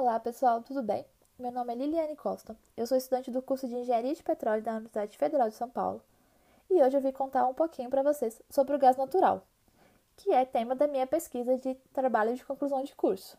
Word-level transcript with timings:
Olá 0.00 0.20
pessoal, 0.20 0.62
tudo 0.62 0.80
bem? 0.80 1.04
Meu 1.40 1.50
nome 1.50 1.72
é 1.72 1.76
Liliane 1.76 2.14
Costa, 2.14 2.56
eu 2.76 2.86
sou 2.86 2.96
estudante 2.96 3.32
do 3.32 3.42
curso 3.42 3.66
de 3.66 3.74
Engenharia 3.74 4.14
de 4.14 4.22
Petróleo 4.22 4.62
da 4.62 4.70
Universidade 4.70 5.18
Federal 5.18 5.48
de 5.48 5.56
São 5.56 5.68
Paulo 5.68 6.00
e 6.70 6.80
hoje 6.80 6.96
eu 6.96 7.00
vim 7.00 7.10
contar 7.10 7.44
um 7.48 7.52
pouquinho 7.52 7.90
para 7.90 8.04
vocês 8.04 8.40
sobre 8.48 8.76
o 8.76 8.78
gás 8.78 8.96
natural, 8.96 9.44
que 10.16 10.30
é 10.30 10.44
tema 10.44 10.76
da 10.76 10.86
minha 10.86 11.04
pesquisa 11.04 11.58
de 11.58 11.74
trabalho 11.92 12.32
de 12.32 12.44
conclusão 12.44 12.84
de 12.84 12.94
curso. 12.94 13.36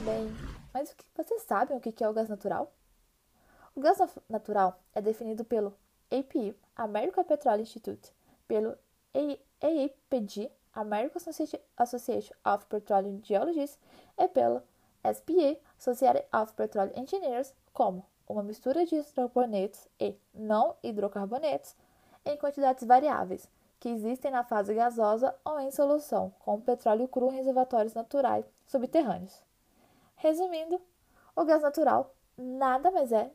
Bem, 0.00 0.26
mas 0.72 0.90
o 0.90 0.96
que 0.96 1.04
vocês 1.16 1.42
sabem 1.42 1.76
o 1.76 1.80
que 1.80 2.02
é 2.02 2.08
o 2.08 2.12
gás 2.12 2.28
natural? 2.28 2.72
O 3.76 3.80
gás 3.80 3.98
natural 4.28 4.76
é 4.92 5.00
definido 5.00 5.44
pelo 5.44 5.72
API, 6.10 6.52
American 6.74 7.22
Petroleum 7.22 7.62
Institute, 7.62 8.12
pelo 8.48 8.76
AAPG, 9.14 10.50
American 10.72 11.22
Association 11.76 12.34
of 12.44 12.66
Petroleum 12.66 13.20
Geologists, 13.22 13.78
e 14.18 14.26
pelo 14.26 14.60
SPA, 15.12 15.58
Society 15.78 16.24
of 16.32 16.52
Petroleum 16.54 16.92
Engineers, 16.96 17.52
como 17.72 18.04
uma 18.28 18.42
mistura 18.42 18.86
de 18.86 18.96
hidrocarbonetos 18.96 19.86
e 20.00 20.16
não 20.32 20.76
hidrocarbonetos 20.82 21.76
em 22.24 22.36
quantidades 22.36 22.86
variáveis, 22.86 23.48
que 23.78 23.90
existem 23.90 24.30
na 24.30 24.42
fase 24.42 24.72
gasosa 24.72 25.34
ou 25.44 25.60
em 25.60 25.70
solução, 25.70 26.32
com 26.38 26.60
petróleo 26.60 27.06
cru 27.06 27.30
em 27.30 27.36
reservatórios 27.36 27.92
naturais 27.92 28.46
subterrâneos. 28.66 29.42
Resumindo, 30.16 30.80
o 31.36 31.44
gás 31.44 31.60
natural 31.60 32.14
nada 32.36 32.90
mais 32.90 33.12
é 33.12 33.30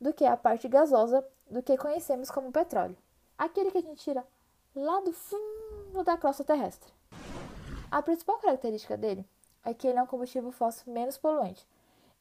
do 0.00 0.12
que 0.12 0.24
a 0.26 0.36
parte 0.36 0.68
gasosa 0.68 1.26
do 1.50 1.62
que 1.62 1.78
conhecemos 1.78 2.30
como 2.30 2.52
petróleo, 2.52 2.96
aquele 3.38 3.70
que 3.70 3.78
a 3.78 3.82
gente 3.82 4.02
tira 4.02 4.26
lá 4.74 5.00
do 5.00 5.12
fundo 5.12 6.04
da 6.04 6.18
crosta 6.18 6.44
terrestre. 6.44 6.92
A 7.90 8.02
principal 8.02 8.38
característica 8.38 8.96
dele 8.96 9.26
é 9.66 9.74
que 9.74 9.86
ele 9.86 9.98
é 9.98 10.02
um 10.02 10.06
combustível 10.06 10.50
fóssil 10.50 10.90
menos 10.90 11.18
poluente 11.18 11.66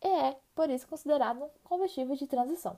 e 0.05 0.07
é, 0.07 0.37
por 0.53 0.69
isso, 0.69 0.87
considerado 0.87 1.43
um 1.43 1.49
combustível 1.63 2.15
de 2.15 2.27
transição. 2.27 2.77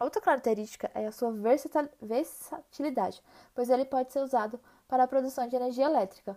Outra 0.00 0.20
característica 0.20 0.90
é 0.92 1.06
a 1.06 1.12
sua 1.12 1.30
versatilidade, 1.30 3.22
pois 3.54 3.70
ele 3.70 3.84
pode 3.84 4.12
ser 4.12 4.20
usado 4.20 4.58
para 4.88 5.04
a 5.04 5.08
produção 5.08 5.46
de 5.46 5.54
energia 5.54 5.84
elétrica, 5.84 6.36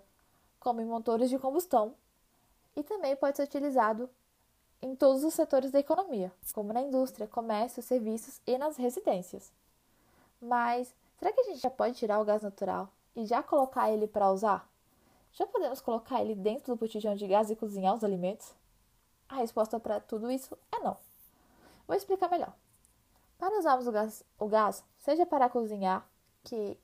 como 0.60 0.80
em 0.80 0.86
motores 0.86 1.30
de 1.30 1.40
combustão, 1.40 1.96
e 2.76 2.84
também 2.84 3.16
pode 3.16 3.38
ser 3.38 3.44
utilizado 3.44 4.08
em 4.82 4.96
todos 4.96 5.24
os 5.24 5.34
setores 5.34 5.72
da 5.72 5.80
economia, 5.80 6.32
como 6.54 6.72
na 6.72 6.82
indústria, 6.82 7.28
comércio, 7.28 7.82
serviços 7.82 8.40
e 8.46 8.58
nas 8.58 8.78
residências. 8.78 9.52
Mas 10.40 10.94
será 11.18 11.34
que 11.34 11.42
a 11.42 11.46
gente 11.46 11.62
já 11.62 11.72
pode 11.72 11.96
tirar 11.96 12.20
o 12.20 12.26
gás 12.26 12.44
natural 12.44 12.90
e 13.16 13.26
já 13.26 13.42
colocar 13.42 13.90
ele 13.90 14.06
para 14.06 14.32
usar? 14.32 14.70
Já 15.36 15.46
podemos 15.46 15.82
colocar 15.82 16.22
ele 16.22 16.34
dentro 16.34 16.74
do 16.74 16.80
botijão 16.80 17.14
de 17.14 17.28
gás 17.28 17.52
e 17.52 17.58
cozinhar 17.58 17.94
os 17.94 18.06
alimentos? 18.06 18.56
A 19.28 19.36
resposta 19.36 19.78
para 19.78 20.00
tudo 20.00 20.32
isso 20.32 20.58
é 20.72 20.80
não. 20.80 20.96
Vou 21.86 21.96
explicar 21.96 22.30
melhor. 22.30 22.54
Para 23.38 23.60
usarmos 23.60 23.86
o 23.86 23.92
gás, 23.92 24.24
o 24.40 24.48
gás, 24.48 24.82
seja 24.98 25.26
para 25.26 25.50
cozinhar, 25.50 26.08
que 26.42 26.80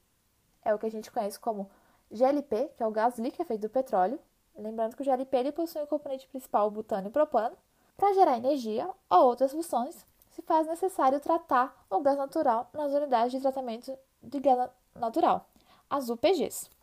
é 0.66 0.76
o 0.76 0.78
que 0.78 0.86
a 0.86 0.92
gente 0.92 1.10
conhece 1.10 1.40
como 1.40 1.72
GLP, 2.12 2.74
que 2.76 2.84
é 2.84 2.86
o 2.86 2.92
gás 2.92 3.18
líquido 3.18 3.46
feito 3.46 3.62
do 3.62 3.70
petróleo, 3.70 4.20
lembrando 4.54 4.98
que 4.98 5.02
o 5.02 5.06
GLP 5.06 5.38
ele 5.38 5.54
possui 5.54 5.82
o 5.82 5.88
componente 5.88 6.28
principal, 6.28 6.68
o 6.68 6.72
butano 6.72 7.08
e 7.08 7.12
propano, 7.12 7.56
para 7.96 8.14
gerar 8.14 8.36
energia 8.36 8.90
ou 9.10 9.28
outras 9.28 9.54
funções, 9.54 10.06
se 10.30 10.42
faz 10.42 10.68
necessário 10.68 11.22
tratar 11.22 11.86
o 11.90 12.02
gás 12.02 12.18
natural 12.18 12.70
nas 12.74 12.92
unidades 12.92 13.32
de 13.32 13.40
tratamento 13.40 13.98
de 14.22 14.40
gás 14.42 14.70
natural, 14.94 15.48
as 15.90 16.10
UPGs. 16.10 16.81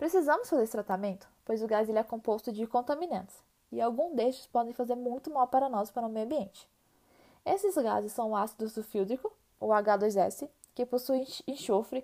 Precisamos 0.00 0.48
fazer 0.48 0.62
esse 0.62 0.72
tratamento, 0.72 1.28
pois 1.44 1.62
o 1.62 1.66
gás 1.66 1.86
ele 1.86 1.98
é 1.98 2.02
composto 2.02 2.50
de 2.50 2.66
contaminantes, 2.66 3.36
e 3.70 3.82
alguns 3.82 4.16
destes 4.16 4.46
podem 4.46 4.72
fazer 4.72 4.94
muito 4.94 5.30
mal 5.30 5.46
para 5.46 5.68
nós 5.68 5.90
para 5.90 6.06
o 6.06 6.08
meio 6.08 6.24
ambiente. 6.24 6.66
Esses 7.44 7.74
gases 7.74 8.10
são 8.10 8.30
o 8.30 8.36
ácido 8.36 8.66
sulfídrico, 8.70 9.30
o 9.60 9.66
H2S, 9.66 10.48
que 10.74 10.86
possui 10.86 11.26
enxofre, 11.46 12.02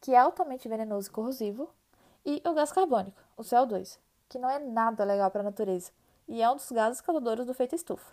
que 0.00 0.12
é 0.12 0.18
altamente 0.18 0.68
venenoso 0.68 1.08
e 1.08 1.12
corrosivo, 1.12 1.70
e 2.24 2.42
o 2.44 2.52
gás 2.52 2.72
carbônico, 2.72 3.22
o 3.36 3.42
CO2, 3.42 3.96
que 4.28 4.40
não 4.40 4.50
é 4.50 4.58
nada 4.58 5.04
legal 5.04 5.30
para 5.30 5.42
a 5.42 5.44
natureza 5.44 5.92
e 6.26 6.42
é 6.42 6.50
um 6.50 6.56
dos 6.56 6.72
gases 6.72 7.00
causadores 7.00 7.46
do 7.46 7.52
efeito 7.52 7.76
estufa. 7.76 8.12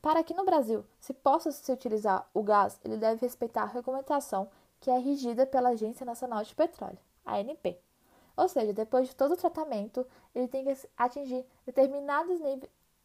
Para 0.00 0.22
que 0.22 0.32
no 0.32 0.44
Brasil 0.44 0.84
se 1.00 1.12
possa 1.12 1.50
se 1.50 1.72
utilizar 1.72 2.24
o 2.32 2.40
gás, 2.40 2.78
ele 2.84 2.96
deve 2.96 3.20
respeitar 3.20 3.62
a 3.62 3.66
regulamentação 3.66 4.48
que 4.80 4.92
é 4.92 4.98
regida 4.98 5.44
pela 5.44 5.70
Agência 5.70 6.06
Nacional 6.06 6.44
de 6.44 6.54
Petróleo. 6.54 7.07
ANP. 7.36 7.78
Ou 8.36 8.48
seja, 8.48 8.72
depois 8.72 9.08
de 9.08 9.16
todo 9.16 9.32
o 9.32 9.36
tratamento, 9.36 10.06
ele 10.34 10.46
tem 10.46 10.64
que 10.64 10.88
atingir 10.96 11.44
determinados 11.66 12.38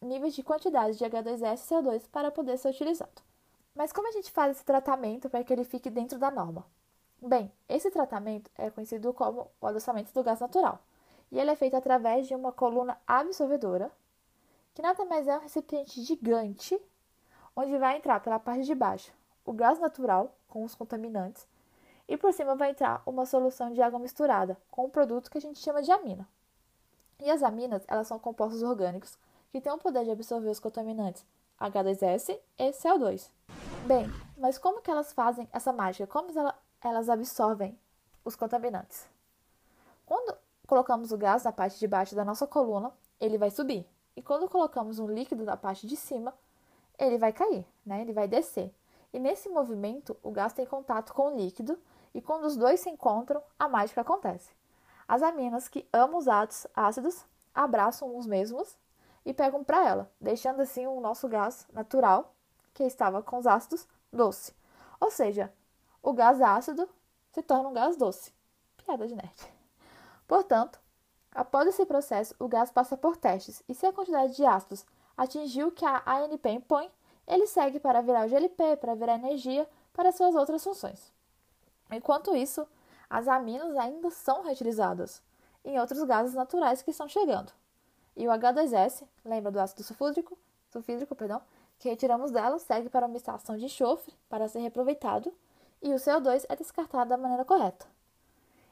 níveis 0.01 0.35
de 0.35 0.43
quantidade 0.43 0.97
de 0.97 1.03
H2S 1.03 1.65
e 1.65 1.73
CO2 1.73 2.07
para 2.11 2.31
poder 2.31 2.57
ser 2.57 2.69
utilizado. 2.69 3.21
Mas 3.73 3.91
como 3.91 4.07
a 4.07 4.11
gente 4.11 4.31
faz 4.31 4.55
esse 4.55 4.65
tratamento 4.65 5.29
para 5.29 5.43
que 5.43 5.51
ele 5.51 5.63
fique 5.63 5.89
dentro 5.89 6.19
da 6.19 6.29
norma? 6.29 6.65
Bem, 7.19 7.51
esse 7.67 7.89
tratamento 7.89 8.51
é 8.55 8.69
conhecido 8.69 9.13
como 9.13 9.49
o 9.59 9.67
adoçamento 9.67 10.13
do 10.13 10.23
gás 10.23 10.39
natural, 10.39 10.79
e 11.31 11.39
ele 11.39 11.49
é 11.49 11.55
feito 11.55 11.75
através 11.75 12.27
de 12.27 12.35
uma 12.35 12.51
coluna 12.51 12.99
absorvedora, 13.07 13.91
que 14.75 14.81
nada 14.81 15.05
mais 15.05 15.27
é 15.27 15.37
um 15.37 15.41
recipiente 15.41 16.01
gigante, 16.03 16.79
onde 17.55 17.77
vai 17.77 17.97
entrar 17.97 18.19
pela 18.19 18.39
parte 18.39 18.65
de 18.65 18.75
baixo 18.75 19.11
o 19.45 19.51
gás 19.51 19.79
natural 19.79 20.35
com 20.47 20.63
os 20.63 20.75
contaminantes 20.75 21.47
e 22.07 22.17
por 22.17 22.33
cima 22.33 22.55
vai 22.55 22.71
entrar 22.71 23.01
uma 23.05 23.25
solução 23.25 23.71
de 23.71 23.81
água 23.81 23.99
misturada 23.99 24.57
com 24.69 24.85
um 24.85 24.89
produto 24.89 25.31
que 25.31 25.37
a 25.37 25.41
gente 25.41 25.59
chama 25.59 25.81
de 25.81 25.91
amina. 25.91 26.27
E 27.19 27.29
as 27.29 27.41
aminas, 27.41 27.83
elas 27.87 28.07
são 28.07 28.19
compostos 28.19 28.61
orgânicos 28.61 29.17
que 29.51 29.61
têm 29.61 29.71
o 29.71 29.77
poder 29.77 30.03
de 30.03 30.11
absorver 30.11 30.49
os 30.49 30.59
contaminantes 30.59 31.25
H2S 31.59 32.39
e 32.57 32.71
CO2. 32.71 33.29
Bem, 33.85 34.09
mas 34.37 34.57
como 34.57 34.81
que 34.81 34.91
elas 34.91 35.13
fazem 35.13 35.47
essa 35.51 35.71
mágica? 35.71 36.07
Como 36.07 36.29
elas 36.81 37.09
absorvem 37.09 37.77
os 38.25 38.35
contaminantes? 38.35 39.07
Quando 40.05 40.35
colocamos 40.67 41.11
o 41.11 41.17
gás 41.17 41.43
na 41.43 41.51
parte 41.51 41.79
de 41.79 41.87
baixo 41.87 42.15
da 42.15 42.25
nossa 42.25 42.45
coluna, 42.47 42.91
ele 43.19 43.37
vai 43.37 43.49
subir. 43.51 43.87
E 44.15 44.21
quando 44.21 44.49
colocamos 44.49 44.99
um 44.99 45.07
líquido 45.07 45.43
na 45.43 45.55
parte 45.55 45.87
de 45.87 45.95
cima, 45.95 46.33
ele 46.97 47.17
vai 47.17 47.31
cair, 47.31 47.65
né? 47.85 48.01
Ele 48.01 48.13
vai 48.13 48.27
descer. 48.27 48.73
E 49.13 49.19
nesse 49.19 49.47
movimento, 49.47 50.17
o 50.23 50.31
gás 50.31 50.51
tem 50.53 50.65
contato 50.65 51.13
com 51.13 51.27
o 51.27 51.37
líquido 51.37 51.79
e 52.13 52.21
quando 52.21 52.45
os 52.45 52.57
dois 52.57 52.79
se 52.79 52.89
encontram, 52.89 53.41
a 53.57 53.69
mágica 53.69 54.01
acontece. 54.01 54.51
As 55.07 55.21
aminas 55.21 55.67
que 55.67 55.87
amam 55.93 56.17
os 56.17 56.27
ácidos, 56.27 57.23
abraçam 57.53 58.17
os 58.17 58.25
mesmos 58.25 58.75
e 59.23 59.33
pegam 59.33 59.63
para 59.63 59.87
ela, 59.87 60.11
deixando 60.19 60.61
assim 60.61 60.87
o 60.87 60.99
nosso 60.99 61.27
gás 61.27 61.67
natural, 61.71 62.33
que 62.73 62.83
estava 62.83 63.21
com 63.21 63.37
os 63.37 63.45
ácidos, 63.45 63.87
doce. 64.11 64.53
Ou 64.99 65.11
seja, 65.11 65.53
o 66.01 66.11
gás 66.13 66.41
ácido 66.41 66.89
se 67.31 67.43
torna 67.43 67.69
um 67.69 67.73
gás 67.73 67.95
doce. 67.95 68.33
Piada 68.77 69.07
de 69.07 69.15
nerd. 69.15 69.53
Portanto, 70.27 70.79
após 71.31 71.67
esse 71.67 71.85
processo, 71.85 72.35
o 72.39 72.47
gás 72.47 72.71
passa 72.71 72.97
por 72.97 73.15
testes 73.15 73.61
e 73.67 73.75
se 73.75 73.85
a 73.85 73.93
quantidade 73.93 74.35
de 74.35 74.45
ácidos 74.45 74.85
atingir 75.15 75.63
o 75.63 75.71
que 75.71 75.85
a 75.85 76.01
ANP 76.05 76.49
impõe, 76.49 76.91
ele 77.27 77.47
segue 77.47 77.79
para 77.79 78.01
virar 78.01 78.25
o 78.25 78.29
GLP, 78.29 78.77
para 78.77 78.95
virar 78.95 79.15
energia, 79.15 79.67
para 79.93 80.11
suas 80.11 80.35
outras 80.35 80.63
funções. 80.63 81.11
Enquanto 81.91 82.35
isso, 82.35 82.67
as 83.09 83.27
aminas 83.27 83.75
ainda 83.77 84.09
são 84.09 84.43
reutilizadas 84.43 85.21
em 85.63 85.79
outros 85.79 86.03
gases 86.03 86.33
naturais 86.33 86.81
que 86.81 86.91
estão 86.91 87.07
chegando. 87.07 87.51
E 88.15 88.27
o 88.27 88.31
H2S, 88.31 89.03
lembra 89.23 89.51
do 89.51 89.59
ácido 89.59 89.83
sulfúrico, 89.83 90.37
sulfídrico, 90.69 91.15
perdão, 91.15 91.41
que 91.79 91.89
retiramos 91.89 92.31
dela, 92.31 92.59
segue 92.59 92.89
para 92.89 93.05
uma 93.05 93.17
estação 93.17 93.57
de 93.57 93.65
enxofre 93.65 94.13
para 94.29 94.47
ser 94.47 94.59
reaproveitado, 94.59 95.33
e 95.81 95.93
o 95.93 95.97
CO2 95.97 96.45
é 96.47 96.55
descartado 96.55 97.09
da 97.09 97.17
maneira 97.17 97.43
correta. 97.43 97.85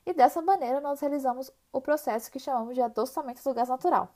E 0.05 0.13
dessa 0.13 0.41
maneira 0.41 0.79
nós 0.79 0.99
realizamos 0.99 1.51
o 1.71 1.81
processo 1.81 2.31
que 2.31 2.39
chamamos 2.39 2.73
de 2.73 2.81
adoçamento 2.81 3.43
do 3.43 3.53
gás 3.53 3.69
natural. 3.69 4.09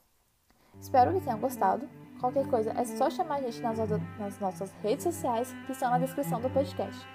Espero 0.80 1.12
que 1.12 1.20
tenham 1.20 1.38
gostado. 1.38 1.88
Qualquer 2.20 2.46
coisa 2.48 2.72
é 2.72 2.84
só 2.84 3.10
chamar 3.10 3.36
a 3.36 3.42
gente 3.42 3.60
nas, 3.60 3.78
nas 4.18 4.38
nossas 4.40 4.72
redes 4.82 5.04
sociais 5.04 5.54
que 5.66 5.72
estão 5.72 5.90
na 5.90 5.98
descrição 5.98 6.40
do 6.40 6.48
podcast. 6.50 7.06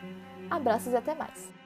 Abraços 0.49 0.93
e 0.93 0.95
até 0.95 1.15
mais! 1.15 1.60